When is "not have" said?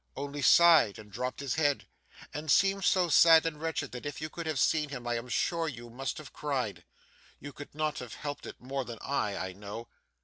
7.75-8.15